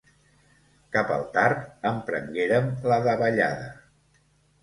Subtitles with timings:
[0.95, 3.67] Cap al tard emprenguérem la davallada.